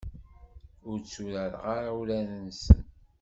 Ur 0.89 0.97
tturareɣ 0.99 1.65
urar-nsen. 1.99 2.81